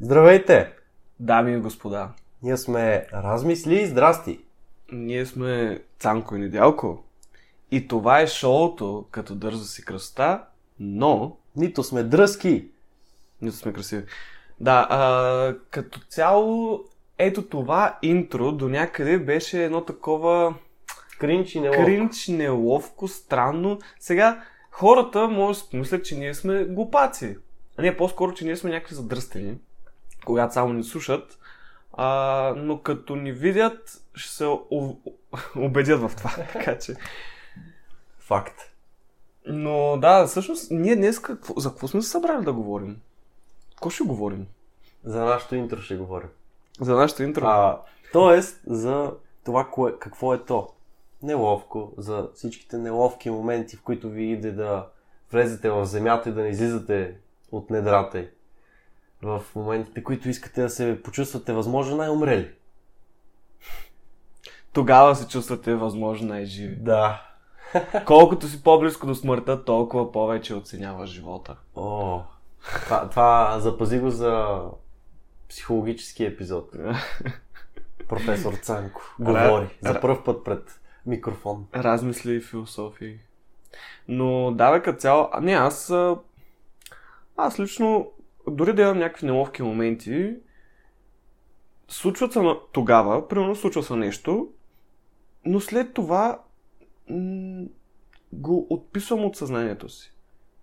[0.00, 0.72] Здравейте!
[1.20, 2.08] Дами и господа,
[2.42, 4.40] Ние сме Размисли и здрасти!
[4.92, 7.04] ние сме Цанко и Недялко.
[7.70, 10.44] И това е шоуто, като дърза си красота,
[10.80, 12.68] но Нито сме дръзки!
[13.42, 14.04] нито сме красиви.
[14.60, 16.80] Да, а, като цяло,
[17.18, 20.54] ето това интро до някъде беше едно такова
[21.18, 21.84] Кринч и неловко.
[21.84, 23.78] кринч, неловко, странно.
[23.98, 27.36] Сега, хората може да си помислят, че ние сме глупаци.
[27.78, 29.54] А не, по-скоро, че ние сме някакви задръстени,
[30.24, 31.38] когато само ни слушат.
[31.92, 34.58] А, но като ни видят, ще се
[35.56, 36.30] убедят в това.
[36.52, 36.96] така че.
[38.18, 38.60] Факт.
[39.46, 43.00] Но да, всъщност, ние днес какво, за какво сме се събрали да говорим?
[43.70, 44.46] Какво ще говорим?
[45.04, 46.28] За нашето интро ще говорим.
[46.80, 47.46] За нашето интро.
[47.46, 47.80] А,
[48.12, 49.12] тоест, за
[49.44, 50.68] това кое, какво е то.
[51.22, 54.86] Неловко, за всичките неловки моменти, в които ви иде да
[55.32, 57.16] влезете в земята и да не излизате
[57.52, 58.26] от недрата.
[59.22, 62.50] В моментите, които искате да се почувствате възможно най-умрели.
[64.72, 66.76] Тогава се чувствате възможно най-живи.
[66.76, 67.22] Да.
[68.06, 71.56] Колкото си по-близко до смъртта, толкова повече оценяваш живота.
[71.74, 72.20] О,
[72.84, 74.60] това, това запази го за
[75.48, 76.70] психологически епизод.
[78.08, 81.66] Професор Цанко говори за първ път пред микрофон.
[81.74, 83.18] размисли и философии.
[84.08, 85.28] Но да, бе, като цяло...
[85.40, 85.92] Не, аз...
[87.36, 88.10] Аз лично,
[88.48, 90.36] дори да имам някакви неловки моменти,
[91.88, 92.40] случват се
[92.72, 94.48] тогава, примерно случва се нещо,
[95.44, 96.42] но след това
[97.10, 97.64] м-
[98.32, 100.12] го отписвам от съзнанието си.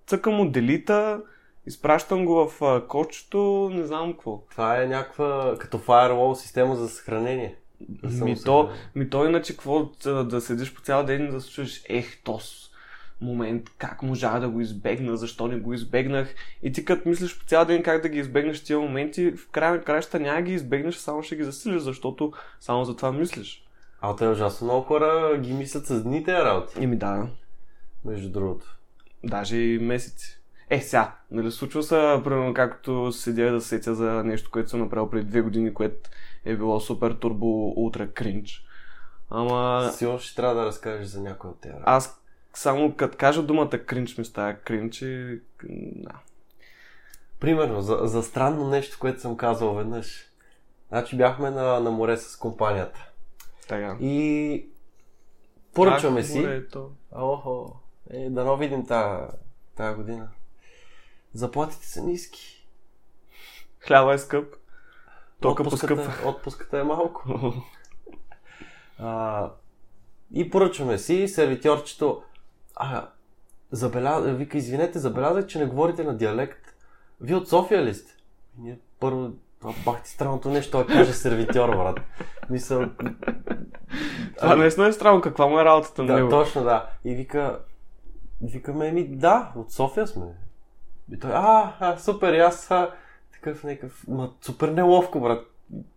[0.07, 1.21] Цъкам му делита,
[1.65, 4.41] изпращам го в а, кочето, не знам какво.
[4.51, 7.55] Това е някаква като firewall система за съхранение.
[8.21, 11.83] Ми то, ми то иначе какво да, седиш по цял ден и да се чуеш,
[11.89, 12.66] ех, тос
[13.21, 16.35] момент, как можа да го избегна, защо не го избегнах.
[16.63, 19.73] И ти като мислиш по цял ден как да ги избегнеш тия моменти, в края
[19.73, 23.63] на краища няма ги избегнеш, само ще ги засилиш, защото само за това мислиш.
[24.01, 27.27] А те ужасно много хора ги мислят с дните работи, И ми да,
[28.05, 28.77] между другото.
[29.23, 30.33] даже и месеци.
[30.69, 35.09] Е, сега, нали случва се, примерно както седя да сетя за нещо, което съм направил
[35.09, 36.09] преди две години, което
[36.45, 38.63] е било супер турбо ултра кринч.
[39.29, 41.75] Ама Сигурно ще трябва да разкажеш за някой от тези.
[41.83, 42.21] Аз
[42.57, 45.41] само като кажа думата кринч ми става кринч и...
[45.95, 46.19] Да.
[47.39, 50.31] Примерно, за, за странно нещо, което съм казал веднъж.
[50.89, 53.09] Значи бяхме на, на море с компанията.
[53.67, 53.97] Така.
[54.01, 54.69] И
[55.73, 56.39] поръчваме си.
[56.39, 56.91] морето.
[57.11, 57.75] Охо,
[58.09, 59.27] е, дано видим тая,
[59.75, 60.29] тая година.
[61.33, 62.67] Заплатите са ниски.
[63.79, 64.55] Хляба е скъп.
[65.41, 65.63] Тока.
[65.63, 67.53] Отпуската, отпуската е малко.
[68.99, 69.51] А,
[70.33, 72.23] и поръчваме си, сервитьорчето.
[72.79, 73.07] А,
[73.71, 74.21] забеля...
[74.21, 76.75] вика, извинете, забелязах, че не говорите на диалект.
[77.21, 78.15] Вие от София ли сте?
[78.57, 81.99] И ние първо, това бах ти странното нещо, той каже сервитьор, брат.
[82.49, 82.85] Мисъл,
[84.37, 85.21] Това наистина е странно.
[85.21, 86.29] Каква му е работата на да, него?
[86.29, 86.89] точно, да.
[87.05, 87.59] И вика,
[88.41, 90.25] викаме ми, да, от София сме.
[91.11, 92.91] И той, а, а супер, и аз, а,
[93.33, 95.45] такъв някакъв, ма, супер неловко, брат.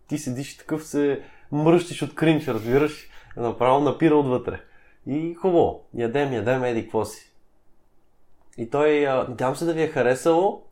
[0.07, 3.09] Ти седиш такъв се мръщиш от кринч, разбираш?
[3.37, 4.61] Направо напира отвътре.
[5.07, 7.31] И хубаво, ядем, ядем, еди, какво си.
[8.57, 10.63] И той, надявам се да ви е харесало.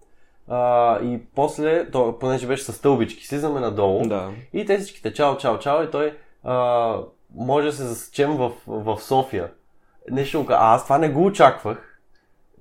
[0.47, 4.07] А, и после, то, понеже беше с стълбички, слизаме надолу.
[4.07, 4.31] Да.
[4.53, 6.95] И те всичките чао, чао, чао и той а,
[7.35, 9.51] може да се засечем в, в София.
[10.11, 11.99] Нещо, а аз това не го очаквах.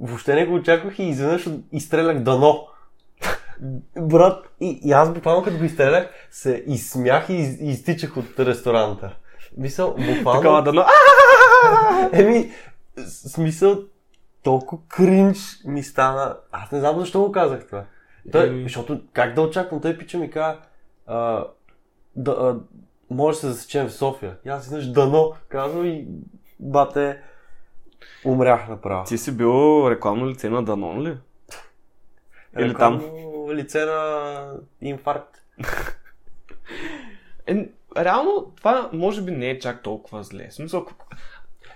[0.00, 2.66] Въобще не го очаквах и изведнъж изстрелях дано.
[3.98, 9.16] Брат, и, и аз буквално като го изстрелях, се изсмях и из, изтичах от ресторанта.
[9.56, 10.42] Мисъл, буквално...
[10.42, 10.84] Такова дано.
[12.12, 12.50] Еми,
[13.06, 13.78] смисъл,
[14.42, 16.36] толкова кринж ми стана.
[16.52, 17.84] Аз не знам защо го казах това.
[18.32, 18.62] Той, Еми.
[18.62, 19.80] защото как да очаквам?
[19.80, 20.58] Той пича ми каза,
[21.06, 21.44] а,
[22.16, 22.56] да, а,
[23.14, 24.36] може да се засечем в София.
[24.46, 26.06] И аз изведнъж дано казвам и
[26.60, 27.22] бате,
[28.24, 29.04] умрях направо.
[29.04, 31.16] Ти си бил рекламно лице на Данон ли?
[32.58, 33.02] Или там?
[33.50, 35.42] Лице на инфаркт.
[37.50, 40.48] Е, реално това може би не е чак толкова зле.
[40.50, 40.86] В смисъл,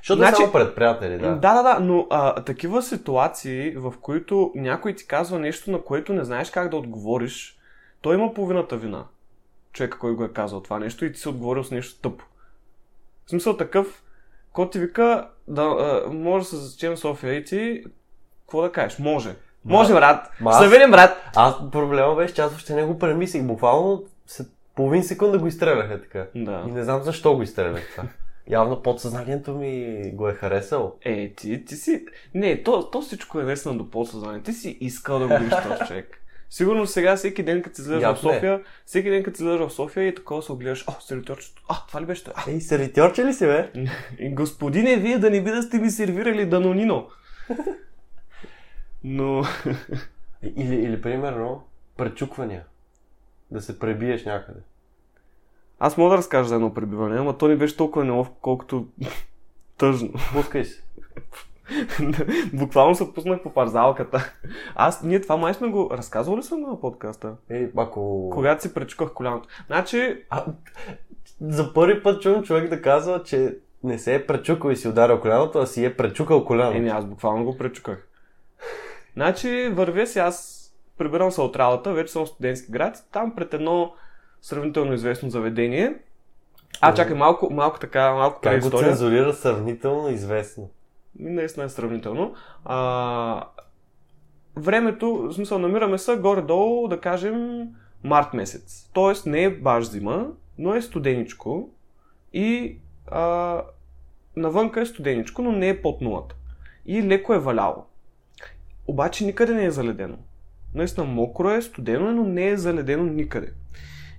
[0.02, 1.28] Защото Значи- е само пред приятели, да.
[1.28, 6.12] Да, да, да, но а, такива ситуации, в които някой ти казва нещо, на което
[6.12, 7.58] не знаеш как да отговориш,
[8.00, 9.04] той има половината вина.
[9.72, 12.24] Човека, който го е казал това нещо и ти си отговорил с нещо тъпо.
[13.26, 14.02] В смисъл такъв,
[14.52, 17.84] който ти вика, да, а, може да се засечем в София и ти,
[18.40, 18.98] какво да кажеш?
[18.98, 19.34] Може.
[19.64, 20.30] Може, брат.
[20.40, 21.16] Ма Ще видим, брат.
[21.36, 23.42] Аз проблема беше, че аз въобще не го премислих.
[23.42, 24.46] Буквално се,
[24.76, 26.26] половин секунда го изстреляха така.
[26.34, 26.64] Да.
[26.68, 28.04] И не знам защо го изстрелях това.
[28.48, 30.96] Явно подсъзнанието ми го е харесало.
[31.02, 32.06] Е, ти, ти си...
[32.34, 34.42] Не, то, то всичко е наистина до подсъзнание.
[34.42, 36.18] Ти си искал да го видиш този човек.
[36.50, 38.16] Сигурно сега всеки ден, като се излезеш в е.
[38.16, 41.86] София, всеки ден, като се излезеш в София и такова се огледаш, о, сервитьорчето, а,
[41.88, 42.24] това ли беше?
[42.24, 42.34] той?
[42.36, 43.70] А, Ей, сервитьорче ли си, бе?
[44.30, 47.08] господине, вие да не би да сте ми сервирали данонино.
[49.04, 49.44] Но,
[50.42, 51.64] Или, или примерно,
[51.96, 52.64] пречуквания.
[53.50, 54.60] Да се пребиеш някъде.
[55.84, 58.86] Аз мога да разкажа за едно пребиване, ама то не беше толкова неловко, колкото
[59.78, 60.10] тъжно.
[60.32, 60.82] Пускай се.
[62.52, 64.32] Буквално се пуснах по парзалката.
[64.74, 65.90] Аз, ние това май сме го...
[65.92, 67.34] Разказвали ли съм на подкаста?
[67.50, 68.30] Ей, ако...
[68.32, 69.48] Когато си пречуках коляното.
[69.66, 70.44] Значи, А,
[71.40, 75.20] за първи път чувам човек да казва, че не се е пречукал и си ударил
[75.20, 76.78] коляното, а си е пречукал коляното.
[76.78, 78.08] Еми, аз буквално го пречуках.
[79.14, 80.68] Значи, вървя си, аз
[80.98, 83.92] прибирам се от работа, вече съм в студентски град, там пред едно
[84.42, 85.94] сравнително известно заведение.
[86.80, 88.88] А, чакай, малко, малко така, малко Как го предистория.
[88.88, 90.70] цензурира сравнително известно.
[91.18, 92.34] Наистина е сравнително.
[92.64, 93.44] А,
[94.56, 97.68] времето, в смисъл, намираме се горе-долу, да кажем,
[98.04, 98.90] март месец.
[98.92, 100.26] Тоест не е баш зима,
[100.58, 101.68] но е студеничко
[102.32, 103.62] и а,
[104.36, 106.34] навънка е студеничко, но не е под нулата.
[106.86, 107.84] И леко е валяло.
[108.86, 110.16] Обаче никъде не е заледено.
[110.74, 113.52] Наистина мокро е, студено е, но не е заледено никъде.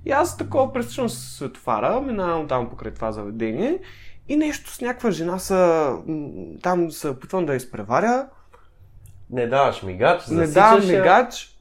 [0.05, 3.79] И аз такова пресичам с светофара, минавам там покрай това заведение
[4.27, 5.93] и нещо с някаква жена са,
[6.61, 8.27] там се опитвам да изпреваря.
[9.29, 11.59] Не даваш мигач, Не давам мигач,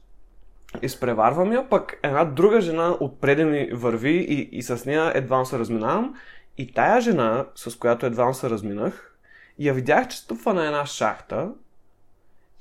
[0.81, 5.59] изпреварвам я, пък една друга жена отпреде ми върви и, и с нея едва се
[5.59, 6.15] разминавам.
[6.57, 9.15] И тая жена, с която едва се разминах,
[9.59, 11.49] я видях, че стъпва на една шахта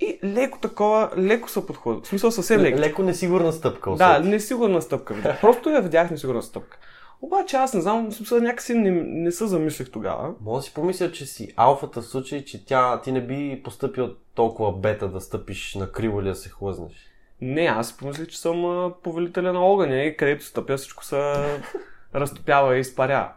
[0.02, 2.00] и леко такова, леко се подходи.
[2.04, 2.78] В смисъл съвсем леко.
[2.78, 3.90] Леко несигурна стъпка.
[3.90, 4.28] Да, усети.
[4.28, 5.40] несигурна стъпка видях.
[5.40, 6.78] Просто я видях несигурна стъпка.
[7.22, 10.34] Обаче аз не знам, смисъл някакси не, не се замислих тогава.
[10.40, 14.10] Мога да си помисля, че си алфата в случай, че тя, ти не би поступил
[14.34, 17.10] толкова бета да стъпиш на криво или да се хлъзнеш.
[17.40, 21.34] Не, аз помислих, че съм а, повелителя на огъня и където стъпя всичко се
[22.14, 23.32] разтопява и изпаря.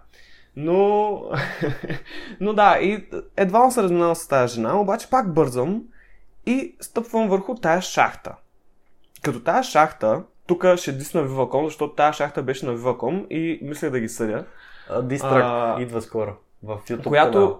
[0.56, 1.22] Но,
[2.40, 3.06] но да, и
[3.38, 5.84] едва се разминавам с тази жена, обаче пак бързам
[6.46, 8.36] и стъпвам върху тая шахта.
[9.22, 13.90] Като тая шахта, тук ще дисна Viva.com, защото тая шахта беше на Viva.com и мисля
[13.90, 14.46] да ги съдя.
[15.04, 16.36] Дистрак идва скоро.
[16.64, 17.58] В YouTube която канала.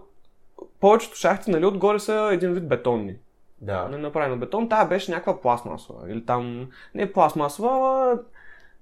[0.80, 3.16] повечето шахти, нали, отгоре са един вид бетонни.
[3.62, 3.88] Да.
[3.90, 6.12] не направена бетон, тая беше някаква пластмасова.
[6.12, 8.20] Или там, не пластмасова, а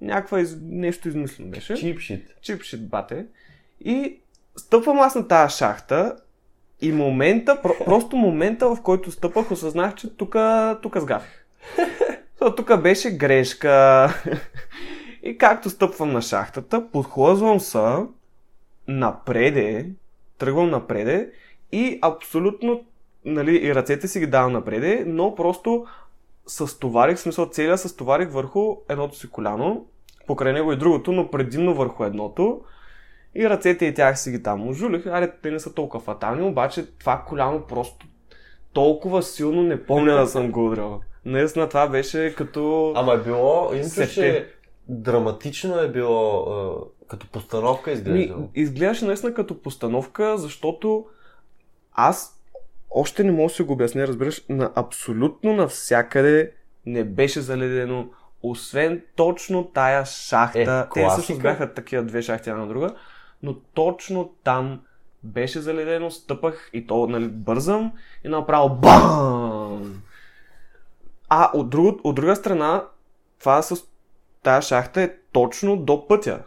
[0.02, 0.58] някаква из...
[0.62, 1.76] нещо измислено беше.
[1.76, 2.36] Чипшит.
[2.42, 3.26] Чипшит бате.
[3.80, 4.20] И
[4.56, 6.16] стъпвам аз на тази шахта
[6.84, 10.36] и момента, про- просто момента, в който стъпах, осъзнах, че тук
[10.82, 10.98] тук.
[12.32, 14.10] Защото тук беше грешка.
[15.24, 17.96] И както стъпвам на шахтата, подхлъзвам се
[18.88, 19.90] напреде,
[20.38, 21.32] тръгвам напреде
[21.72, 22.84] и абсолютно,
[23.26, 25.86] нали, и ръцете си ги давам напреде, но просто
[26.48, 29.86] състоварих, в смисъл целия състоварих върху едното си коляно,
[30.28, 32.62] покрай него и другото, но предимно върху едното.
[33.36, 35.06] И ръцете и тях си ги там ожулих.
[35.06, 38.06] Аре, те не са толкова фатални, обаче това коляно просто
[38.74, 41.02] толкова силно не помня да съм го удрял.
[41.26, 42.94] Наистина това беше като...
[42.96, 43.72] Ама е било,
[44.14, 44.48] че
[44.88, 46.46] драматично е било,
[47.08, 48.50] като постановка Ми, изглеждало.
[48.56, 51.06] изглеждаше наистина като постановка, защото
[51.94, 52.40] аз
[52.90, 56.52] още не мога да си го обясня, разбираш, на абсолютно навсякъде
[56.86, 58.08] не беше заледено,
[58.44, 60.88] освен точно тая шахта.
[60.92, 62.96] Е, Те всъщност бяха такива две шахти една на друга,
[63.44, 64.80] но точно там
[65.24, 67.92] беше заледено, стъпах и то, нали, бързам
[68.26, 70.02] и направо бам!
[71.30, 72.86] А от, друг, от друга страна,
[73.40, 73.84] това с
[74.44, 76.40] тая шахта е точно до пътя.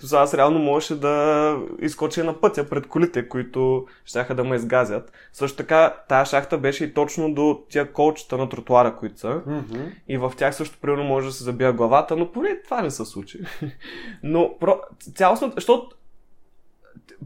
[0.00, 5.12] Защото аз реално можеше да изкоча на пътя пред колите, които щяха да ме изгазят.
[5.32, 9.42] Също така, тая шахта беше и точно до тия колчета на тротуара, които са.
[9.46, 9.84] Мгм.
[10.08, 13.04] И в тях също примерно може да се забия главата, но поне това не се
[13.04, 13.40] случи.
[14.22, 14.80] Но про...
[15.14, 15.96] цялостно, защото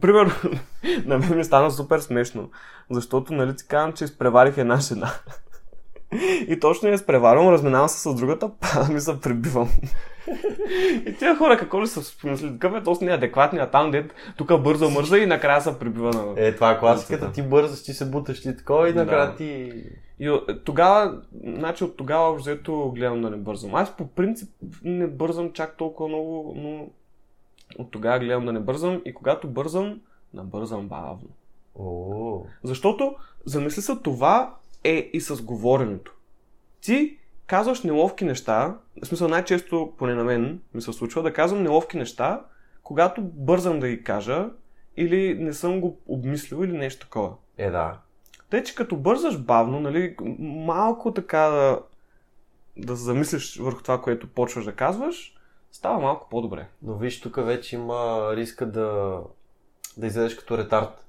[0.00, 0.32] примерно
[1.04, 2.50] на мен ми стана супер смешно,
[2.90, 5.10] защото нали ти казвам, че изпреварих една жена.
[6.48, 9.68] И точно я изпреварвам, разминавам се с другата, па ми се прибивам.
[11.06, 12.52] И тия хора какво ли са помислили?
[12.52, 16.34] Какъв е този неадекватния там, дед тук бърза мърза и накрая се прибива на...
[16.36, 17.32] Е, това е класиката.
[17.32, 19.36] Ти бързаш, ти се буташ ти такова и накрая Да.
[19.36, 19.72] ти...
[20.18, 23.74] И от- тогава, значи от тогава взето гледам да не бързам.
[23.74, 24.48] Аз по принцип
[24.84, 26.86] не бързам чак толкова много, но
[27.80, 30.00] от тогава гледам да не бързам и когато бързам,
[30.34, 31.28] набързам бавно.
[31.78, 36.12] О, Защото, замисли се, това е и с говоренето.
[36.80, 41.62] Ти казваш неловки неща, в смисъл най-често, поне на мен, ми се случва да казвам
[41.62, 42.44] неловки неща,
[42.82, 44.49] когато бързам да ги кажа
[44.96, 47.32] или не съм го обмислил или нещо такова.
[47.58, 47.99] е да.
[48.50, 51.80] Тъй, че като бързаш бавно, нали, малко така да,
[52.76, 55.34] да замислиш върху това, което почваш да казваш,
[55.72, 56.68] става малко по-добре.
[56.82, 59.20] Но виж, тук вече има риска да,
[59.96, 61.04] да излезеш като ретард.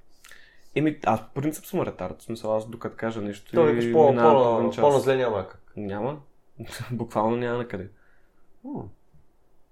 [0.75, 2.22] Еми, аз по принцип съм ретард.
[2.22, 5.62] В смисъл, аз докато кажа нещо Той и викаш по, по, по-назле няма как.
[5.75, 6.20] Няма.
[6.91, 7.89] Буквално няма на къде.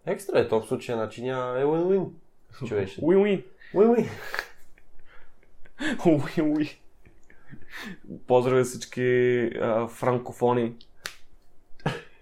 [0.05, 2.09] Екстра е, то в случая значи няма е win-win.
[2.67, 3.01] Човеше.
[3.03, 3.45] Уи-уи.
[3.73, 4.09] Win-win.
[6.05, 6.69] Уи-уи.
[8.27, 9.01] Поздрави всички
[9.61, 10.75] а, франкофони.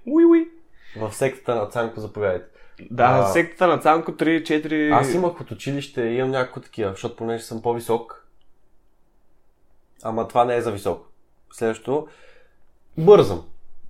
[0.06, 0.50] Уи-уи.
[0.98, 2.57] В сектата на Цанко заповядайте.
[2.92, 3.28] Да, А.
[3.28, 4.92] сектата на Цанко 3-4...
[4.92, 8.28] Аз имах от училище, имам няколко такива, защото понеже съм по-висок.
[10.04, 11.10] Ама това не е за висок.
[11.54, 12.08] Следващото.
[12.98, 13.46] Бързам.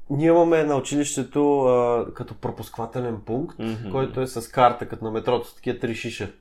[0.10, 3.92] Ние имаме на училището а, като пропусквателен пункт, Мгм.
[3.92, 6.32] който е с карта, като на метрото, с такива три шиша.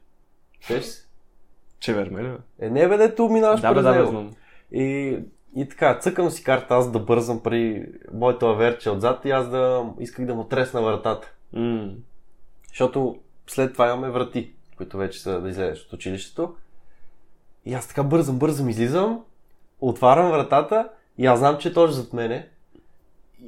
[0.61, 0.83] Се?
[1.81, 2.33] Чеверме ли?
[2.61, 4.07] Е, не бе, дето минаваш Да, през да, него.
[4.11, 4.31] знам.
[4.73, 5.19] И,
[5.57, 9.85] и така, цъкам си карта аз да бързам при моето аверче отзад и аз да
[10.01, 11.33] исках да му тресна вратата.
[11.53, 11.89] М.
[12.77, 13.17] Защото
[13.47, 16.55] след това имаме врати, които вече са да излезеш от училището.
[17.65, 19.25] И аз така бързам, бързам излизам,
[19.81, 22.49] отварям вратата и аз знам, че е точно зад мене.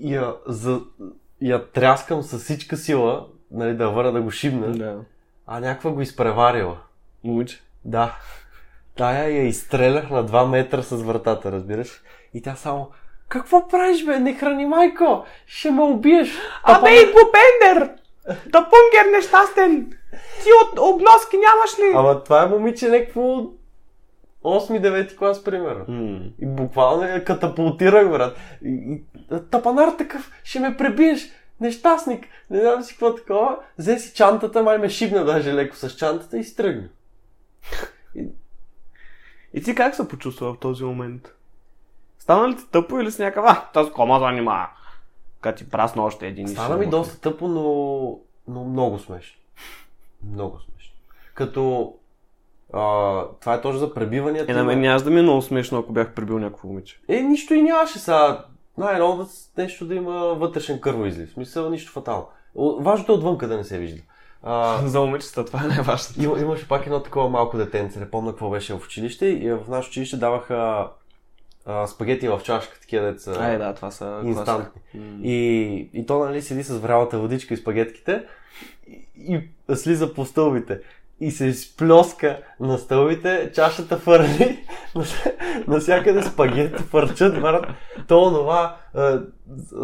[0.01, 0.81] И я, за,
[1.43, 4.97] я тряскам с всичка сила, нали, да върна да го шибна, Да.
[5.47, 6.79] а някаква го изпреварила.
[7.25, 7.63] Момиче.
[7.85, 8.17] Да.
[8.97, 12.03] Тая я изстрелях на 2 метра с вратата, разбираш?
[12.35, 12.91] И тя само,
[13.29, 14.19] какво правиш, бе?
[14.19, 15.25] Не храни майко!
[15.47, 16.39] Ще ме убиеш!
[16.63, 17.99] Абе, и Бупендер!
[18.29, 19.93] Да пунгер нещастен!
[20.43, 21.93] Ти от обноски нямаш ли?
[21.95, 23.47] Ама това е момиче някакво
[24.45, 25.85] 8-9 клас, примерно.
[25.89, 26.21] М.
[26.39, 28.37] И буквално я катапултирах, брат.
[28.65, 29.03] И, и
[29.51, 31.29] тапанар такъв, ще ме пребиеш,
[31.61, 33.59] нещастник, не знам си какво такова.
[33.79, 36.89] Взе си чантата, май ме шибна даже леко с чантата и стръгна.
[39.55, 41.35] И ти как се почувства в този момент?
[42.19, 44.69] Стана ли ти тъпо или си някакъв, а, тази кома занимава?
[45.49, 46.47] Като ти прасна още един.
[46.47, 49.39] и Стана ми доста тъпо, но, но много смешно.
[50.33, 50.95] Много смешно.
[51.35, 51.95] Като
[52.73, 54.53] а, това е точно за пребиванията.
[54.53, 57.01] Е, на мен нямаш да ми е много смешно, ако бях прибил някакво момиче.
[57.09, 58.45] Е, нищо и нямаше сега.
[58.79, 59.27] Най-ново
[59.59, 61.31] нещо да има вътрешен кървоизлив.
[61.31, 62.27] В смисъл, нищо фатално.
[62.81, 64.03] Важното е отвънка да не се вижда.
[64.43, 66.23] А, За момичета това е най-важното.
[66.23, 69.27] има, имаше пак едно такова малко детенце, не помня какво беше в училище.
[69.27, 70.89] И в наше училище даваха
[71.69, 73.33] а, спагети в чашка, такива деца.
[73.41, 74.81] Ай, да, това са Инстантни.
[75.23, 78.25] И, и то, нали, седи с врялата водичка и спагетките
[78.87, 80.81] и, и слиза по стълбите.
[81.21, 84.59] И се сплеска на стълбите, чашата фърли,
[85.67, 87.67] навсякъде спагети фърчат, брат.
[88.09, 89.01] То онова е,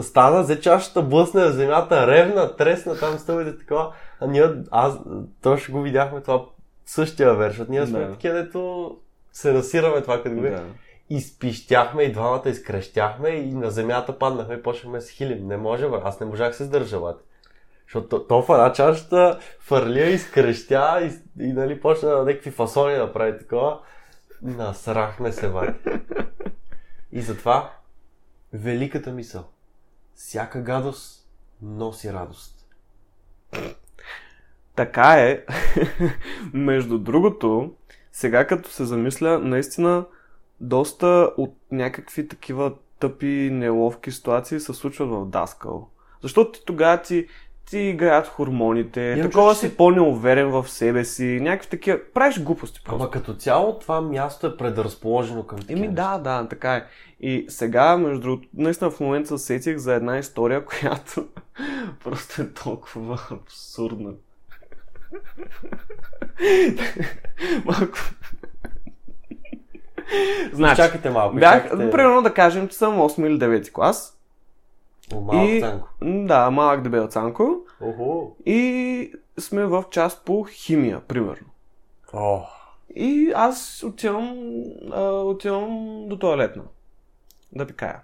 [0.02, 3.92] стана, взе чашата, блъсна в земята, ревна, тресна там стълбите, такова.
[4.20, 4.98] А ние, аз,
[5.42, 6.44] точно го видяхме това
[6.86, 8.10] същия верш, ние сме Да.
[8.10, 8.90] такива, дето
[9.32, 10.62] се насираме това, като го Да.
[11.10, 15.46] Изпищяхме и двамата изкрещяхме и на земята паднахме и почнахме се хилим.
[15.46, 15.96] Не може, бе.
[16.04, 16.98] Аз не можах се сдържа.
[17.86, 23.38] Защото то, то фана чашата фърлия, изкрещя и, и нали, почна някакви фасони да прави
[23.38, 23.80] такова.
[24.42, 25.74] Насрахме се, бе.
[27.12, 27.70] И затова
[28.52, 29.44] великата мисъл.
[30.14, 31.28] Всяка гадост
[31.62, 32.66] носи радост.
[34.76, 35.44] Така е.
[36.52, 37.74] Между другото,
[38.12, 40.06] сега като се замисля, наистина
[40.60, 45.88] доста от някакви такива тъпи, неловки ситуации се случват в Даскал.
[46.22, 47.26] Защото ти тогава ти,
[47.70, 53.02] ти играят хормоните, Имам такова си по-неуверен в себе си, някакви такива, правиш глупости просто.
[53.02, 56.18] Ама като цяло това място е предразположено към такива Еми неща.
[56.18, 56.84] да, да, така е.
[57.20, 61.26] И сега, между другото, наистина в момента се сетих за една история, която
[62.04, 64.12] просто е толкова абсурдна.
[67.64, 67.98] Малко.
[70.52, 71.36] Значи, Чакайте малко.
[71.36, 71.90] бях, чакайте.
[71.90, 74.18] примерно да кажем, че съм 8 или 9 клас.
[75.14, 75.88] О, малък и- Цанко.
[76.02, 77.56] Да, малък дебел Цанко.
[77.80, 78.36] Охо.
[78.46, 81.46] И сме в част по химия, примерно.
[82.12, 82.42] О,
[82.90, 84.34] И аз отивам,
[84.92, 85.68] а, отивам
[86.08, 86.62] до туалетна.
[87.52, 88.00] Да пикая.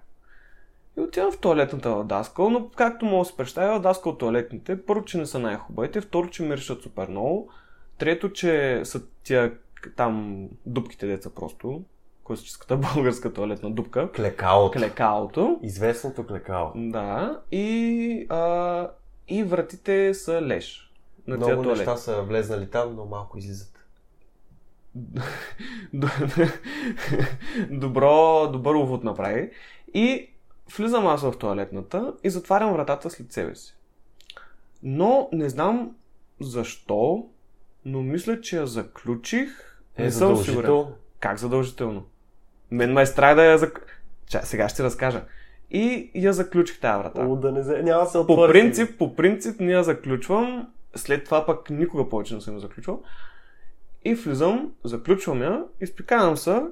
[0.99, 4.83] И отивам в туалетната в Даскал, но както мога да се представя, в Даскал туалетните,
[4.83, 7.51] първо, че не са най-хубавите, второ, че миришат супер много,
[7.99, 9.53] трето, че са тия
[9.97, 11.85] там дупките деца просто,
[12.25, 14.79] класическата българска туалетна дупка, клекалото.
[14.79, 16.73] клекалото, Известното клекало.
[16.77, 18.91] да, и, а,
[19.29, 20.91] и вратите са леш
[21.27, 23.87] на Много неща са влезнали там, но малко излизат.
[27.71, 29.51] добро, добър увод направи.
[29.95, 30.31] И
[30.77, 33.77] влизам аз в туалетната и затварям вратата след себе си.
[34.83, 35.97] Но не знам
[36.41, 37.29] защо,
[37.85, 39.70] но мисля, че я заключих.
[40.01, 40.85] Е, не съм сигурен.
[41.21, 42.05] Как задължително?
[42.71, 44.03] Мен ме е страх да я зак...
[44.29, 45.23] Ча, сега ще разкажа.
[45.71, 47.27] и я заключих тази врата.
[47.27, 47.83] О, да не зе...
[47.83, 48.53] Няма се По отвори.
[48.53, 53.03] принцип, по принцип не я заключвам, след това пък никога повече не съм я заключвал.
[54.05, 56.63] И влизам, заключвам я, изпикавам се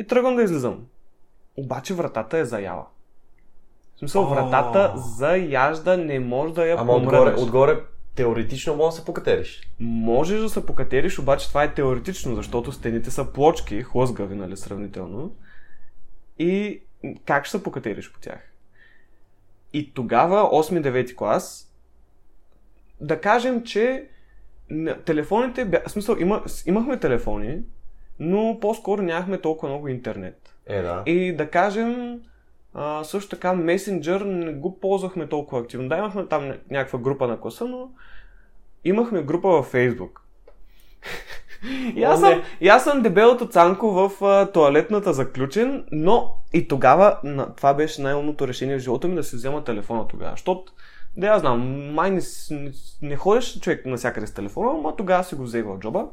[0.00, 0.86] и тръгвам да излизам.
[1.56, 2.86] Обаче вратата е заяла.
[3.96, 7.80] В смисъл, вратата заяжда, не може да я Ама отгоре, отгоре
[8.16, 9.60] теоретично може да се покатериш.
[9.80, 15.34] Можеш да се покатериш, обаче това е теоретично, защото стените са плочки, хлъзгави, нали, сравнително.
[16.38, 16.80] И
[17.24, 18.52] как ще се покатериш по тях?
[19.72, 21.72] И тогава, 8-9 клас,
[23.00, 24.08] да кажем, че
[25.04, 25.80] телефоните, бя...
[25.86, 26.44] в смисъл, има...
[26.66, 27.60] имахме телефони,
[28.18, 30.54] но по-скоро нямахме толкова много интернет.
[30.66, 31.02] Е, да.
[31.06, 32.20] И да кажем,
[32.78, 35.88] а, също така Messenger не го ползвахме толкова активно.
[35.88, 37.90] Да, имахме там ня- някаква група на класа, но
[38.84, 40.10] имахме група във Facebook.
[41.96, 47.18] И аз, съм, и аз съм дебелото цанко в а, туалетната заключен, но и тогава
[47.24, 50.30] на, това беше най-умното решение в живота ми да си взема телефона тогава.
[50.30, 50.72] Защото,
[51.16, 55.34] да я знам, май не, не, не ходиш човек навсякъде с телефона, но тогава си
[55.34, 56.06] го взех в джоба.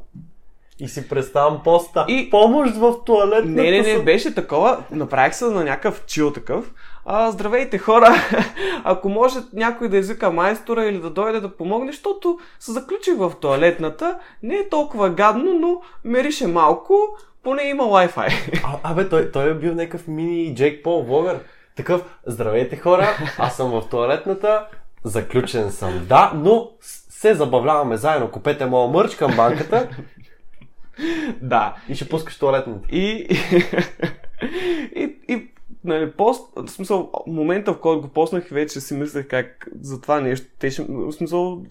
[0.80, 2.04] И си представям поста.
[2.08, 3.62] И- Помощ в туалетната.
[3.62, 4.78] Не, не, не, беше такова.
[4.90, 6.72] Направих се на някакъв чил такъв.
[7.06, 8.14] А, здравейте хора,
[8.84, 13.32] ако може някой да извика майстора или да дойде да помогне, защото се заключих в
[13.40, 14.18] туалетната.
[14.42, 16.98] Не е толкова гадно, но мерише малко,
[17.42, 18.60] поне има Wi-Fi.
[18.64, 21.38] А, абе, той, той е бил някакъв мини Джейк Пол влогър.
[21.76, 24.66] Такъв, здравейте хора, аз съм в туалетната,
[25.04, 26.06] заключен съм.
[26.08, 26.70] Да, но
[27.10, 28.30] се забавляваме заедно.
[28.30, 29.88] Купете моя мърч към банката
[31.42, 31.76] да.
[31.88, 32.88] и ще пускаш туалетната.
[32.90, 33.00] И,
[34.96, 35.48] и, и
[35.84, 40.20] нали, пост, в смисъл, момента в който го поснах, вече си мислех как за това
[40.20, 41.62] нещо, те ще, в смисъл,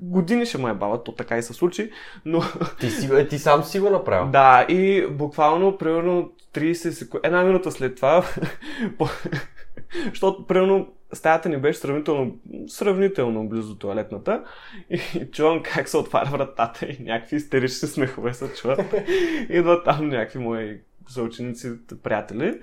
[0.00, 1.90] години ще ме бават, то така и се случи,
[2.24, 2.42] но
[2.80, 4.30] Ти, си, е, ти сам си го направил.
[4.32, 8.24] Да, и буквално, примерно 30 секунди, една минута след това,
[10.10, 14.44] защото, примерно, стаята ни беше сравнително, сравнително близо туалетната
[14.90, 15.00] и
[15.32, 18.94] чувам как се отваря вратата и някакви истерични смехове се чуват.
[19.48, 22.60] Идват там някакви мои съученици, приятели.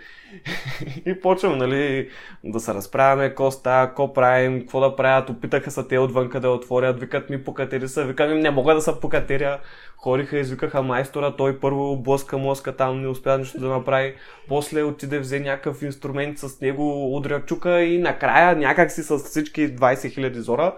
[1.05, 2.09] И почвам, нали,
[2.43, 6.47] да се разправяме, какво става, какво правим, какво да правят, опитаха се те отвънка да
[6.47, 9.59] я отворят, викат ми покатери са, викам им не мога да се покатеря,
[9.97, 14.15] ходиха, извикаха майстора, той първо блъска мозъка там, не успя нищо да направи,
[14.47, 19.75] после отиде, взе някакъв инструмент с него, удря чука и накрая някак си с всички
[19.75, 20.75] 20 000 зора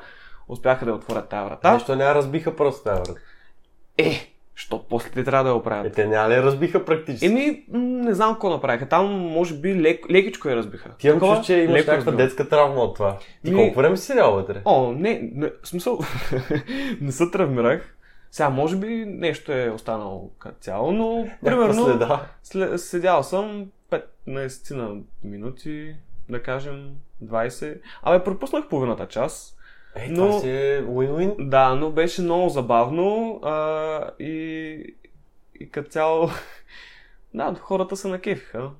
[0.47, 1.73] успяха да отворят тази врата.
[1.73, 3.21] Нещо не разбиха просто тази врата.
[3.97, 5.93] Е, що после те трябва да я Е, оправят?
[5.93, 7.25] те няма ли разбиха практически?
[7.25, 8.89] Еми, не знам какво направиха.
[8.89, 10.89] Там, може би, лек, лекичко я разбиха.
[10.97, 13.17] Ти имам че имаш някаква детска травма от това.
[13.45, 14.61] Ти Ми- колко време си седял вътре?
[14.65, 15.99] О, не, не в смисъл,
[17.01, 17.95] не се травмирах.
[18.31, 22.21] Сега, може би нещо е останало като цяло, но примерно следа.
[22.43, 23.65] след, седял съм
[24.27, 25.95] 15 на минути,
[26.29, 26.89] да кажем
[27.23, 27.79] 20.
[28.03, 29.56] Абе, пропуснах половината час.
[29.99, 31.49] Ей, Но- това си е win-win.
[31.49, 34.95] Да, но беше много забавно а, и,
[35.59, 36.29] и като цяло,
[37.33, 38.71] да, хората се накефиха.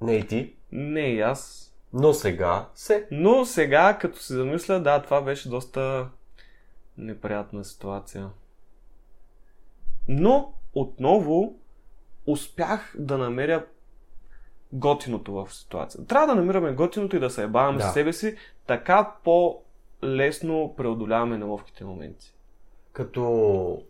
[0.00, 0.54] Не и ти.
[0.72, 1.72] Не и аз.
[1.92, 3.06] Но сега се.
[3.10, 6.08] Но сега, като си замисля, да, това беше доста
[6.98, 8.28] неприятна ситуация.
[10.08, 11.54] Но, отново,
[12.26, 13.64] успях да намеря
[14.72, 16.06] готиното в ситуацията.
[16.06, 17.84] Трябва да намираме готиното и да се ебаваме Да.
[17.84, 18.36] с себе си,
[18.66, 19.10] така
[20.02, 22.34] по-лесно преодоляваме неловките моменти.
[22.92, 23.82] Като...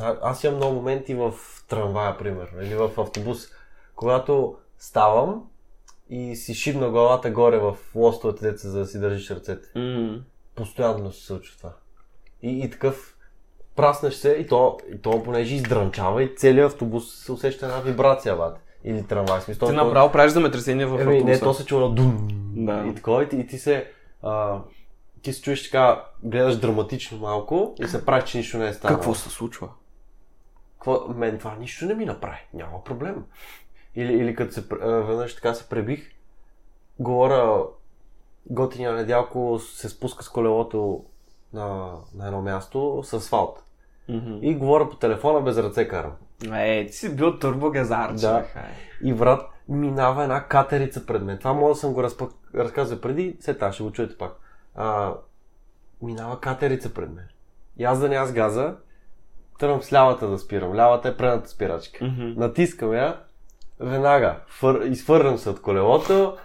[0.00, 1.32] А- Аз имам много моменти в
[1.68, 3.48] трамвая, примерно, или в автобус,
[3.94, 5.44] когато ставам
[6.10, 9.68] и си шибна главата горе в лостовете деца, за да си държиш ръцете.
[9.76, 10.20] Mm.
[10.54, 11.72] Постоянно се случва това.
[12.42, 13.16] И, и такъв
[13.76, 18.36] праснеш се и то, и то понеже издрънчава и целият автобус се усеща една вибрация,
[18.36, 18.58] бат.
[18.84, 19.40] Или трамвай.
[19.40, 22.28] Смисъл, Ти то- направо правиш земетресение в Еми, не, то се чува дум.
[22.56, 22.86] Да.
[22.90, 23.90] И такова, и ти, и ти се...
[24.22, 24.60] А,
[25.22, 28.98] ти се чуеш така, гледаш драматично малко и се прави, че нищо не е станало.
[28.98, 29.68] Какво се случва?
[30.72, 31.08] Какво?
[31.08, 32.46] Мен това нищо не ми направи.
[32.54, 33.24] Няма проблем.
[33.94, 36.10] Или, или като се, веднъж така се пребих,
[36.98, 37.62] говоря,
[38.46, 41.04] готиния недялко се спуска с колелото
[41.52, 43.64] на, на едно място с асфалт.
[44.10, 44.40] Mm-hmm.
[44.40, 46.12] И говоря по телефона, без ръце карам.
[46.54, 48.44] Е, ти си бил турбогазар, Да.
[49.02, 51.38] И врат, минава една катерица пред мен.
[51.38, 52.32] Това мога да съм го разпък...
[52.54, 54.41] разказал преди, след това ще го чуете пак.
[54.74, 55.14] А,
[56.02, 57.28] минава катерица пред мен.
[57.78, 58.74] И аз да не аз газа,
[59.58, 60.74] тръгвам с лявата да спирам.
[60.74, 62.04] Лявата е предната спирачка.
[62.04, 62.40] Мгм.
[62.40, 63.20] Натискам я,
[63.80, 64.80] веднага фър...
[64.84, 66.36] изфървам се от колелото,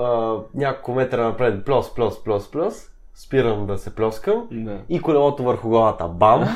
[0.00, 2.74] а, няколко метра напред, плюс, плюс, плюс, плюс,
[3.14, 4.80] спирам да се плескам Да.
[4.88, 6.48] и колелото върху главата, бам!